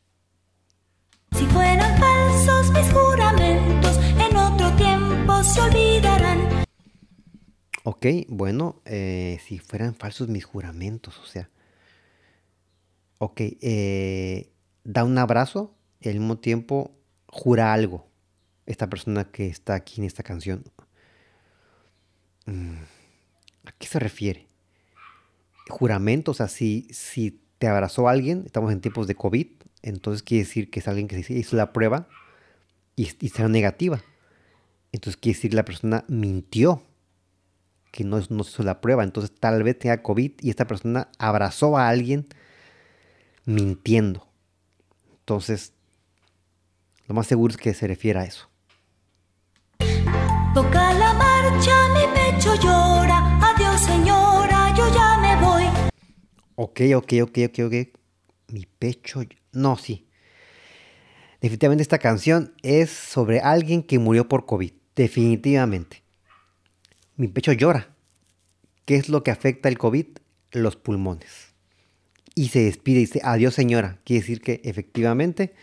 [1.42, 6.66] Si fueran falsos mis juramentos, en otro tiempo se olvidarán.
[7.84, 11.50] Ok, bueno, eh, si fueran falsos mis juramentos, o sea.
[13.18, 14.52] Ok, eh,
[14.84, 16.92] da un abrazo y al mismo tiempo
[17.26, 18.08] jura algo.
[18.68, 20.64] Esta persona que está aquí en esta canción.
[22.46, 22.84] Mm,
[23.66, 24.48] ¿A qué se refiere?
[25.70, 30.44] juramento, o sea, si, si te abrazó alguien, estamos en tiempos de COVID, entonces quiere
[30.44, 32.08] decir que es alguien que se hizo la prueba
[32.96, 34.02] y, y será negativa.
[34.92, 36.84] Entonces quiere decir que la persona mintió,
[37.92, 41.10] que no, no se hizo la prueba, entonces tal vez tenga COVID y esta persona
[41.18, 42.28] abrazó a alguien
[43.46, 44.28] mintiendo.
[45.20, 45.74] Entonces,
[47.08, 48.50] lo más seguro es que se refiere a eso.
[50.54, 53.40] Toca la marcha, mi pecho llora.
[53.42, 55.64] Adiós, señora, yo ya me voy.
[56.56, 58.00] Ok, ok, ok, ok, ok.
[58.50, 59.22] Mi pecho...
[59.54, 60.08] No, sí.
[61.42, 64.72] Definitivamente esta canción es sobre alguien que murió por COVID.
[64.96, 66.04] Definitivamente.
[67.16, 67.96] Mi pecho llora.
[68.86, 70.06] ¿Qué es lo que afecta el COVID?
[70.52, 71.54] Los pulmones.
[72.36, 74.00] Y se despide y dice, adiós señora.
[74.04, 75.54] Quiere decir que efectivamente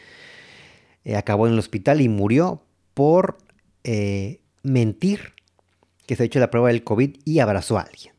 [1.04, 3.38] eh, acabó en el hospital y murió por
[3.84, 5.34] eh, mentir
[6.06, 8.14] que se ha hecho la prueba del COVID y abrazó a alguien.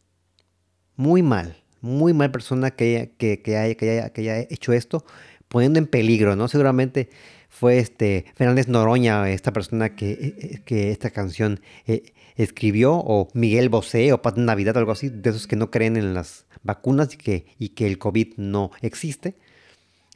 [0.96, 5.06] Muy mal, muy mal persona que que, que haya, que haya, que haya hecho esto,
[5.50, 6.48] poniendo en peligro, ¿no?
[6.48, 7.10] Seguramente
[7.50, 13.70] fue este Fernández Noroña, esta persona que, eh, que esta canción eh, escribió, o Miguel
[13.70, 17.18] Bosé, o Pat Navidad, algo así, de esos que no creen en las vacunas y
[17.18, 19.36] que, y que el COVID no existe.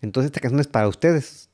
[0.02, 1.50] Entonces esta canción es para ustedes.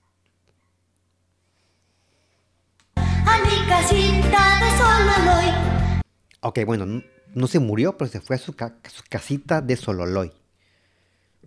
[2.96, 6.02] A mi casita de Sololoy.
[6.42, 7.04] Ok, bueno, no,
[7.36, 10.32] no se murió, pero se fue a su, ca- a su casita de Sololoy.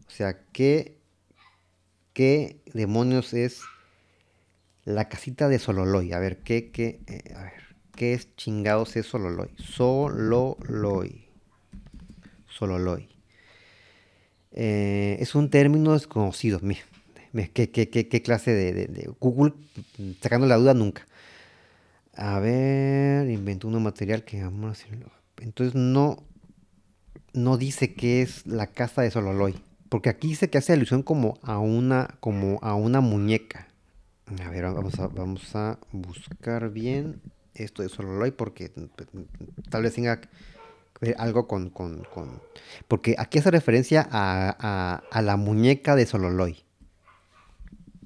[0.07, 1.02] O sea, ¿qué,
[2.13, 3.61] ¿qué demonios es
[4.85, 6.13] la casita de Sololoy?
[6.13, 7.63] A ver, ¿qué, qué, eh, a ver,
[7.95, 9.51] ¿qué es chingados es Sololoy?
[9.59, 11.29] Sololoy.
[12.49, 13.09] Sololoy.
[14.53, 16.61] Eh, es un término desconocido.
[16.63, 16.83] Mira,
[17.53, 19.55] ¿qué, qué, qué, qué clase de, Google?
[20.21, 21.07] Sacando la duda nunca.
[22.15, 25.11] A ver, inventó un material que vamos a hacerlo.
[25.39, 26.23] Entonces no,
[27.33, 29.55] no dice que es la casa de Sololoy.
[29.93, 33.69] Porque aquí dice que hace alusión como a una, como a una muñeca.
[34.43, 37.21] A ver, vamos a, vamos a buscar bien
[37.53, 39.07] esto de Sololoy porque pues,
[39.69, 40.19] tal vez tenga
[41.19, 42.41] algo con, con- con-
[42.89, 46.65] Porque aquí hace referencia a, a- a la muñeca de Sololoy.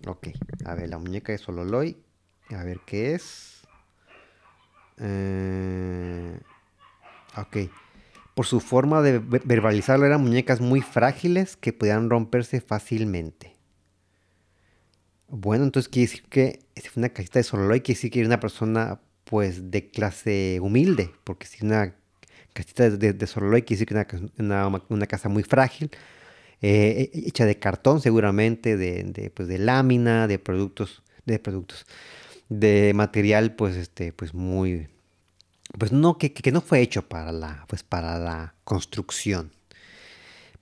[0.09, 0.27] Ok,
[0.65, 1.97] a ver, la muñeca de Sololoy.
[2.51, 3.63] A ver qué es.
[4.99, 6.41] Eh,
[7.37, 7.57] ok.
[8.37, 13.55] Por su forma de ve- verbalizarlo, eran muñecas muy frágiles que podían romperse fácilmente.
[15.29, 18.29] Bueno, entonces quiere decir que si fue una casita de Sololoy, quiere decir que era
[18.29, 21.97] una persona pues de clase humilde, porque si una
[22.53, 25.91] casita de, de Sololoy quiere decir que una, una- una casa muy frágil,
[26.63, 31.87] eh, he- hecha de cartón seguramente, de, de, pues, de lámina, de productos, de productos,
[32.49, 34.89] de material pues este, pues muy,
[35.79, 39.53] pues no, que, que- no fue hecho para la, pues para la construcción.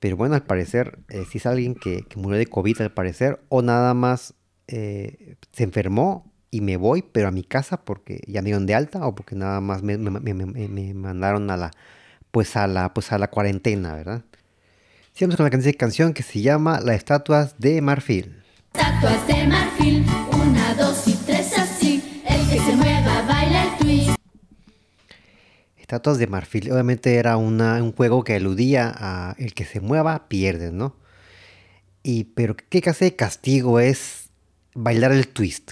[0.00, 3.40] Pero bueno, al parecer, eh, si es alguien que, que murió de COVID, al parecer,
[3.48, 4.34] o nada más
[4.68, 8.74] eh, se enfermó y me voy, pero a mi casa porque ya me dieron de
[8.74, 11.70] alta, o porque nada más me, me- me- me- mandaron a la,
[12.30, 14.22] pues a la, pues a la cuarentena, ¿verdad?
[15.14, 18.42] Sigamos con la canción- que se llama Las estatuas de marfil.
[18.74, 21.06] Estatuas de marfil, una, dos
[25.94, 26.72] Estatuas de marfil.
[26.72, 30.96] Obviamente era una- un juego que aludía a el que se mueva pierde, ¿no?
[32.02, 34.28] Y pero qué clase de castigo es
[34.74, 35.70] bailar el twist.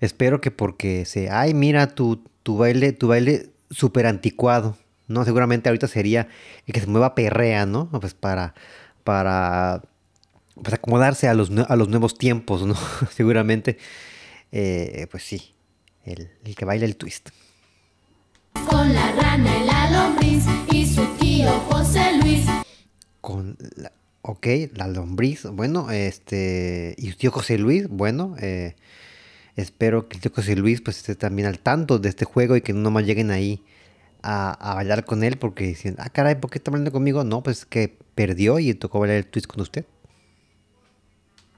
[0.00, 4.76] Espero que porque se, ay, mira tu, tu baile, tu baile súper anticuado,
[5.08, 5.24] ¿no?
[5.24, 6.28] Seguramente ahorita sería
[6.66, 7.90] el que se mueva perrea, ¿no?
[7.90, 8.54] Pues para,
[9.02, 9.82] para,
[10.54, 12.76] pues acomodarse a los, a los nuevos tiempos, ¿no?
[13.10, 13.78] Seguramente,
[14.52, 15.54] eh, pues sí,
[16.04, 17.30] el, el que baila el twist.
[18.52, 22.46] Con la rana y la lombriz y su tío José Luis.
[23.20, 28.76] Con la, ok, la lombriz, bueno, este, y su tío José Luis, bueno, eh,
[29.56, 32.62] espero que el tío José Luis pues esté también al tanto de este juego y
[32.62, 33.62] que no nomás lleguen ahí
[34.22, 37.24] a, a bailar con él porque dicen, ah, caray, ¿por qué está bailando conmigo?
[37.24, 39.84] No, pues que perdió y tocó bailar el twist con usted.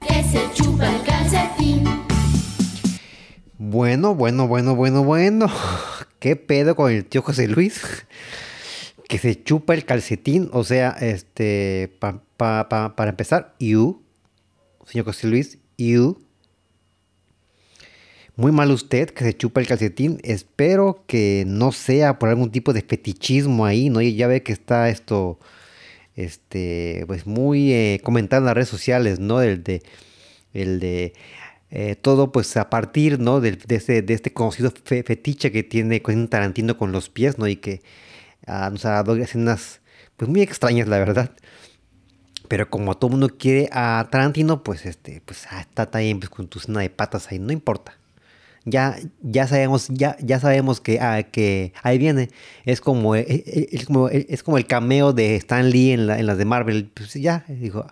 [0.01, 1.83] Que se chupa el calcetín.
[3.57, 5.47] Bueno, bueno, bueno, bueno, bueno.
[6.25, 7.79] ¿Qué pedo con el tío José Luis?
[9.07, 10.49] Que se chupa el calcetín.
[10.53, 14.01] O sea, este, pa- pa- pa- para empezar, you,
[14.87, 16.19] señor José Luis, you.
[18.35, 20.19] Muy mal usted que se chupa el calcetín.
[20.23, 24.01] Espero que no sea por algún tipo de fetichismo ahí, ¿no?
[24.01, 25.39] Ya ve que está esto,
[26.15, 29.43] este, pues muy eh, comentado en las redes sociales, ¿no?
[29.43, 29.83] El de,
[30.55, 31.13] el de
[31.71, 33.41] eh, todo pues a partir, ¿no?
[33.41, 37.37] Del- de, este, de este conocido fe- fetiche que tiene Quentin Tarantino con los pies,
[37.39, 37.47] ¿no?
[37.47, 37.81] Y que
[38.47, 39.81] ah, nos ha dado escenas
[40.17, 41.31] pues muy extrañas, la verdad.
[42.47, 46.47] Pero como todo mundo quiere a Tarantino, pues este, pues ah, está también pues, con
[46.47, 47.97] tu cena de patas ahí, no importa.
[48.67, 52.31] Ya, ya sabemos, ya, ya sabemos que, ah, que ahí viene.
[52.65, 56.17] Es como, eh, eh, es, como, es como el cameo de Stan Lee en, la-
[56.19, 56.89] en las de Marvel.
[56.93, 57.85] Pues ya, dijo,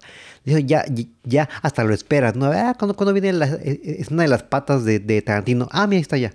[0.45, 0.83] dijo, ya,
[1.23, 2.47] ya hasta lo esperas, ¿no?
[2.47, 5.67] Ah, cuando, cuando viene la, eh, es una de las patas de, de Tarantino.
[5.71, 6.33] Ah, mira, está ya.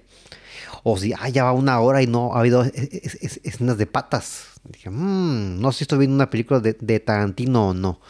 [0.84, 3.76] O si, ah, ya va una hora y no ha habido es- es- es- escenas
[3.76, 4.44] de patas.
[4.64, 8.00] Dije, "Mm, no sé si estoy viendo una película de, de Tarantino o no.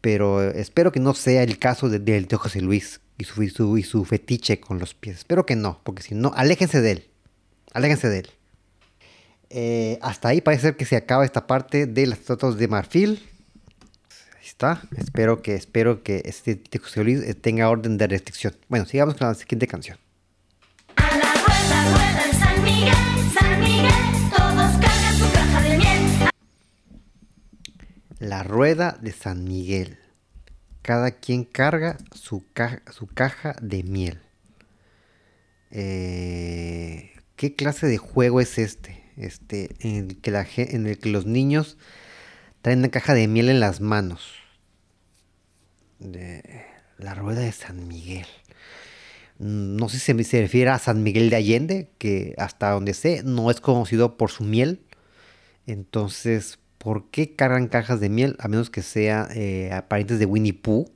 [0.00, 3.42] Pero eh, espero que no sea el caso de, del de José Luis y su,
[3.42, 5.18] y, su, y su fetiche con los pies.
[5.18, 7.10] Espero que no, porque si no, aléjense de él.
[7.72, 8.30] Aléjense de él.
[9.50, 13.22] Eh, hasta ahí parece ser que se acaba esta parte de las fotos de marfil.
[14.36, 14.82] Ahí está.
[14.96, 16.60] Espero que, espero que este
[17.02, 18.56] Luis eh, tenga orden de restricción.
[18.68, 19.98] Bueno, sigamos con la siguiente canción.
[20.96, 22.94] A la rueda, rueda de San Miguel,
[23.38, 26.30] San Miguel, todos cargan su caja de miel.
[28.18, 29.98] La rueda de San Miguel.
[30.86, 32.44] Cada quien carga su,
[32.92, 34.20] su caja de miel.
[35.72, 39.02] Eh, ¿Qué clase de juego es este?
[39.16, 41.76] Este, en el, que la, en el que los niños
[42.62, 44.34] traen una caja de miel en las manos.
[45.98, 46.64] De-
[46.98, 48.26] la rueda de San Miguel.
[49.40, 53.22] Mm, No sé si se refiere a San Miguel de Allende, que hasta donde sé
[53.24, 54.82] no es conocido por su miel.
[55.66, 58.36] Entonces, ¿por qué cargan cajas de miel?
[58.38, 60.86] A menos que sea eh, parientes de Winnie Pooh.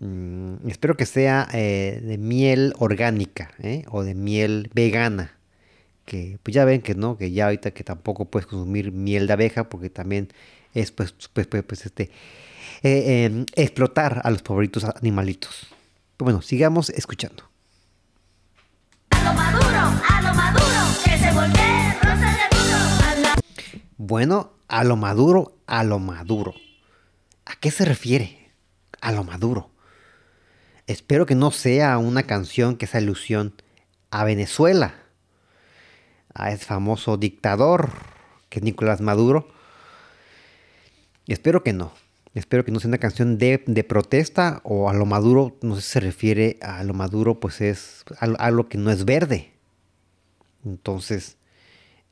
[0.00, 3.84] Mm, espero que sea eh, de miel orgánica ¿eh?
[3.88, 5.36] o de miel vegana.
[6.04, 9.32] Que pues ya ven que no, que ya ahorita que tampoco puedes consumir miel de
[9.32, 10.28] abeja porque también
[10.74, 12.10] es pues, pues, pues, pues, este
[12.82, 15.68] eh, em, explotar a los pobrecitos animalitos.
[16.18, 17.44] Bueno, sigamos escuchando.
[19.10, 21.79] A lo maduro, a lo maduro, que se voltee
[24.02, 26.54] Bueno, a lo maduro, a lo maduro.
[27.44, 28.50] ¿A qué se refiere?
[29.02, 29.68] A lo maduro.
[30.86, 33.52] Espero que no sea una canción que es alusión
[34.10, 34.94] a Venezuela,
[36.32, 37.90] a ese famoso dictador
[38.48, 39.48] que es Nicolás Maduro.
[41.26, 41.92] Espero que no.
[42.32, 45.82] Espero que no sea una canción de, de protesta o a lo maduro, no sé
[45.82, 49.52] si se refiere a lo maduro, pues es algo, que no es verde.
[50.64, 51.36] Entonces,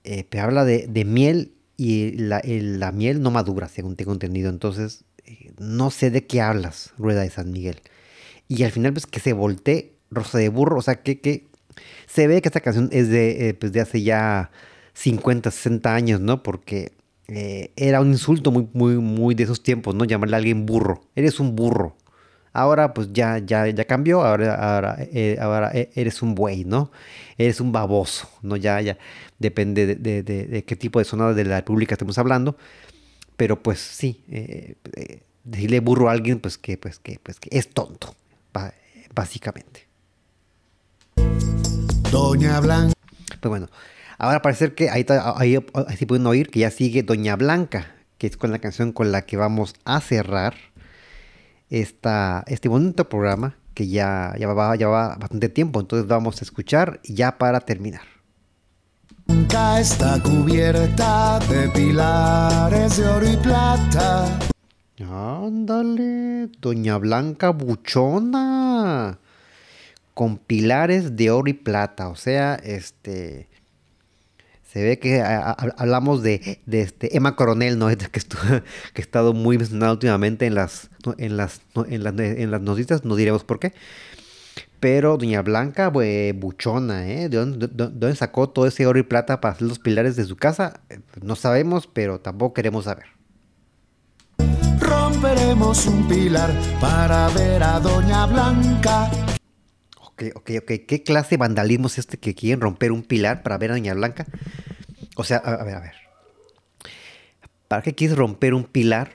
[0.04, 4.50] eh, habla de, de miel y la, la miel no madura, según tengo entendido.
[4.50, 7.80] Entonces, eh, no sé de qué hablas, Rueda de San Miguel.
[8.48, 10.78] Y al final, pues que se voltee Rosa de Burro.
[10.78, 11.46] O sea, que, que
[12.06, 14.50] se ve que esta canción es de, eh, pues, de hace ya
[14.94, 16.42] 50, 60 años, ¿no?
[16.42, 16.90] Porque
[17.28, 20.04] eh, era un insulto muy, muy, muy de esos tiempos, ¿no?
[20.04, 21.02] Llamarle a alguien burro.
[21.14, 21.96] Eres un burro.
[22.52, 26.90] Ahora pues ya, ya, ya cambió, ahora, ahora, eh, ahora eh, eres un buey, ¿no?
[27.36, 28.56] Eres un baboso, ¿no?
[28.56, 28.96] Ya, ya,
[29.38, 32.56] depende de, de- de- de qué tipo de zona de la República estemos hablando.
[33.36, 37.56] Pero pues sí, eh, eh, decirle burro a alguien, pues que, pues que, pues que
[37.56, 38.16] es tonto,
[39.14, 39.86] básicamente.
[42.10, 42.94] Doña Blanca.
[43.40, 43.68] Pues bueno,
[44.18, 45.04] ahora parece que ahí,
[45.36, 48.92] ahí, ahí sí pueden oír que ya sigue Doña Blanca, que es con la canción
[48.92, 50.54] con la que vamos a cerrar
[51.70, 55.80] esta, este bonito programa que ya, ya, va, ya va bastante tiempo.
[55.80, 58.02] Entonces vamos a escuchar ya para terminar.
[59.78, 64.38] Está cubierta de pilares de oro y plata.
[65.00, 69.18] Ándale, Doña Blanca Buchona.
[70.14, 72.08] Con pilares de oro y plata.
[72.08, 73.48] O sea, este.
[74.70, 77.88] Se ve que hablamos de, de este Emma Coronel, ¿no?
[78.12, 82.50] Que, estu- que ha estado muy mencionada últimamente en las, en, las, en, las, en
[82.50, 83.72] las noticias, no diremos por qué.
[84.78, 87.28] Pero Doña Blanca, buchona, ¿eh?
[87.30, 90.16] ¿De dónde, de- de dónde sacó todo ese oro y plata para hacer los pilares
[90.16, 90.80] de su casa?
[91.22, 93.06] No sabemos, pero tampoco queremos saber.
[94.80, 96.50] Romperemos un pilar
[96.80, 99.10] para ver a Doña Blanca.
[100.18, 103.94] ¿Qué clase de vandalismo es este que quieren romper un pilar para ver a Doña
[103.94, 104.26] Blanca?
[105.16, 105.94] O sea, a, ver, a ver.
[107.68, 109.12] ¿Para qué quieres romper un pilar?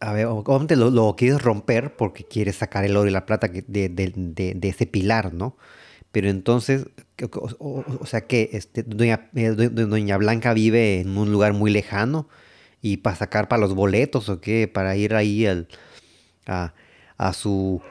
[0.00, 3.48] A ver, obviamente lo, lo quieres romper porque quieres sacar el oro y la plata
[3.48, 5.56] de, ese pilar, ¿no?
[6.12, 11.16] Pero entonces, ¿qué- o, sea que este, doña, eh, do- do- Doña Blanca vive en
[11.18, 12.28] un lugar muy lejano
[12.80, 15.46] y para sacar para los boletos o qué, para ir ahí
[16.46, 17.82] a su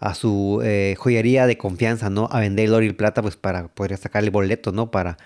[0.00, 2.28] a su eh, joyería de confianza, ¿no?
[2.30, 4.90] A vender el oro y el plata, pues para poder sacar el boleto, ¿no?
[4.90, 5.16] Para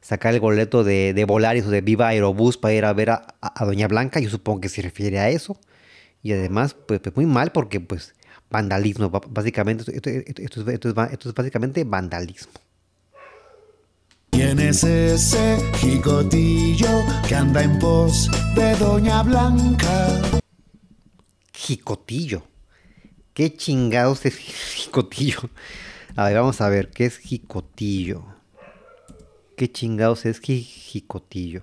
[0.00, 3.26] sacar el boleto de, de Volaris o de Viva Aerobús para ir a ver a,
[3.60, 4.20] Doña Blanca.
[4.20, 5.58] Yo supongo que se refiere a eso.
[6.22, 8.14] Y además, pues, pues muy mal porque, pues,
[8.50, 9.10] vandalismo.
[9.10, 12.52] Básicamente, esto, esto- esto- esto es, es básicamente vandalismo.
[14.30, 16.88] ¿Quién es ese jicotillo
[17.26, 20.08] que anda en pos de Doña Blanca?
[21.54, 22.42] Jicotillo.
[23.36, 25.50] ¿Qué chingados es jicotillo?
[26.16, 28.24] A ver, vamos a ver, ¿qué es jicotillo?
[29.58, 31.62] ¿Qué chingados es ji- jicotillo?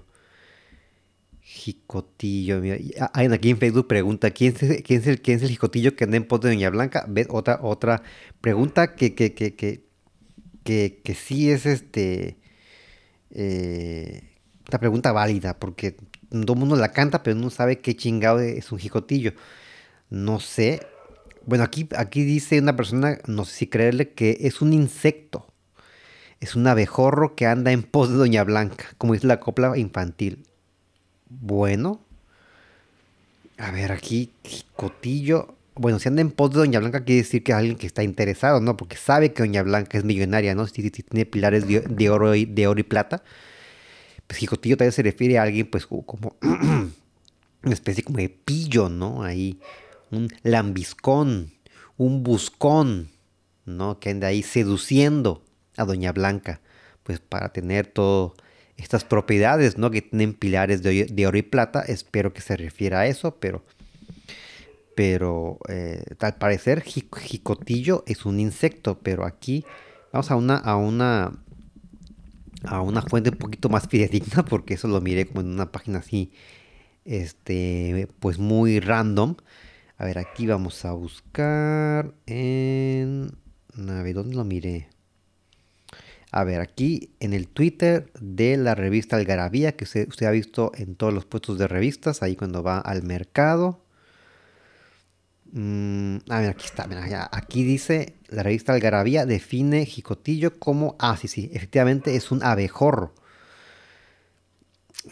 [1.42, 2.78] Jicotillo, mira.
[3.02, 5.96] ah, Alguien aquí en Facebook pregunta, ¿quién es, quién es el, quién es el jicotillo
[5.96, 7.06] que anda en pos de Doña Blanca?
[7.08, 7.28] ¿Ves?
[7.32, 8.04] Otra, otra
[8.40, 9.84] pregunta que, que, que, que,
[10.64, 12.38] que, que sí es este...
[13.32, 14.30] eh,
[14.70, 15.94] una pregunta válida, porque
[16.30, 19.34] todo el mundo la canta, pero no sabe qué chingado es un jicotillo.
[20.10, 20.82] No sé.
[21.46, 25.48] Bueno, aquí, aquí dice una persona, no sé si creerle, que es un insecto.
[26.40, 30.46] Es un abejorro que anda en pos de Doña Blanca, como dice la copla infantil.
[31.30, 32.02] Bueno.
[33.58, 35.56] A ver, aquí, jicotillo.
[35.76, 38.04] Bueno, si anda en pos de Doña Blanca, quiere decir que es alguien que está
[38.04, 38.78] interesado, ¿no?
[38.78, 40.68] Porque sabe que Doña Blanca es millonaria, ¿no?
[40.68, 43.24] Si, tiene pilares de, oro y, de oro y plata.
[44.28, 49.24] Pues jicotillo tal se refiere a alguien, pues, como una especie como de pillo, ¿no?
[49.24, 49.60] Ahí,
[50.14, 51.54] un lambiscón,
[51.98, 53.10] un buscón,
[53.66, 54.00] ¿no?
[54.00, 55.44] Que anda ahí seduciendo
[55.78, 56.62] a Doña Blanca,
[57.04, 58.34] pues para tener todas
[58.78, 59.92] estas propiedades, ¿no?
[59.92, 61.82] Que tienen pilares de, oro y plata.
[61.82, 63.64] Espero que se refiera a eso, pero,
[64.96, 69.66] pero eh, al parecer ji- jicotillo es un insecto, pero aquí
[70.12, 71.34] vamos a una, a una,
[72.64, 76.00] a una fuente un poquito más fidedigna, porque eso lo miré como en una página
[76.00, 76.32] así,
[77.06, 79.36] este, pues muy random.
[80.04, 83.38] A ver, aquí vamos a buscar en...
[83.78, 84.90] A ¿dónde lo miré?
[86.30, 90.96] A ver, aquí en el Twitter de la revista Algarabía, que usted, ha visto en
[90.98, 93.86] todos los puestos de revistas, ahí cuando va al mercado.
[95.54, 96.86] Mm, a ver, aquí está.
[97.32, 100.98] aquí dice, la revista Algarabía define jicotillo como...
[101.00, 103.14] Ah, sí, sí, efectivamente es un abejorro.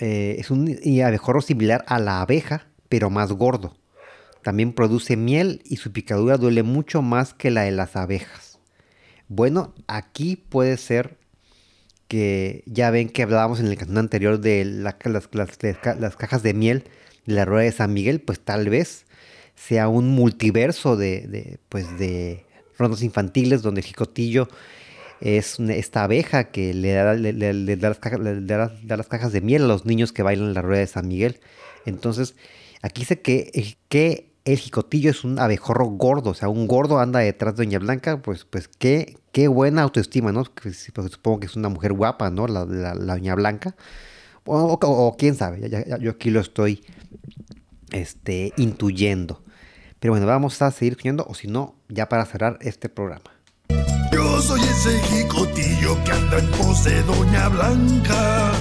[0.01, 3.77] Eh, es un abejorro similar a la abeja, pero más gordo.
[4.43, 8.59] También produce miel y su picadura duele mucho más que la de las abejas.
[9.27, 11.17] Bueno, aquí puede ser
[12.07, 15.95] que ya ven que hablábamos en el canción anterior de la- las, las- las ca-
[15.95, 16.83] las cajas de miel
[17.25, 19.05] de la rueda de San Miguel, pues tal vez
[19.55, 22.45] sea un multiverso de, de, pues de
[22.77, 24.49] rondas infantiles donde el jicotillo
[25.21, 29.63] es esta abeja que le da, le- da las cajas, da- las cajas de miel
[29.63, 31.39] a los niños que bailan en la rueda de San Miguel.
[31.85, 32.35] Entonces,
[32.81, 36.99] aquí dice que, el- que el jicotillo es un abejorro gordo, o sea, un gordo
[36.99, 40.43] anda detrás de Doña Blanca, pues, pues qué, qué buena autoestima, ¿no?
[40.61, 42.47] Pues, supongo que es una mujer guapa, ¿no?
[42.47, 43.75] La, la- la Doña Blanca.
[44.45, 44.77] O, o-
[45.07, 46.83] o quién sabe, ya- yo aquí lo estoy
[47.91, 49.43] este, intuyendo.
[49.99, 53.31] Pero bueno, vamos a seguir escuchando, o si no, ya para cerrar este programa.
[54.11, 58.51] Yo soy ese jicotillo que anda en pos de Doña Blanca.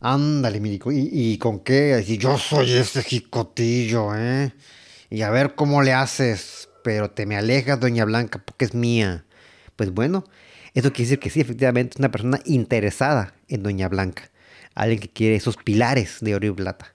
[0.00, 1.94] Ándale, Mirico, ¿y, y con qué?
[1.96, 4.52] Decir, yo soy ese jicotillo, ¿eh?
[5.12, 9.26] Y a ver cómo le haces, pero te me alejas, Doña Blanca, porque es mía.
[9.76, 10.24] Pues bueno,
[10.72, 14.30] eso quiere decir que sí, efectivamente, es una persona interesada en Doña Blanca.
[14.74, 16.94] Alguien que quiere esos pilares de oro y plata.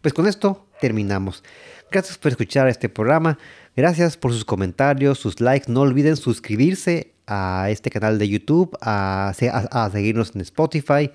[0.00, 1.44] Pues con esto terminamos.
[1.90, 3.36] Gracias por escuchar este programa.
[3.76, 5.70] Gracias por sus comentarios, sus likes.
[5.70, 11.10] No olviden suscribirse a este canal de YouTube, a, se- a- a seguirnos en Spotify,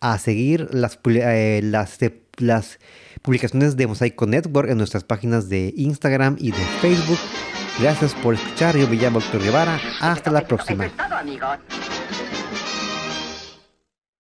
[0.00, 1.98] a seguir las, eh, las,
[2.38, 2.78] las
[3.26, 7.18] publicaciones de Mosaico Network en nuestras páginas de Instagram y de Facebook.
[7.78, 8.76] Gracias por escuchar.
[8.76, 9.78] Yo me llamo Guevara.
[10.00, 10.88] Hasta la próxima.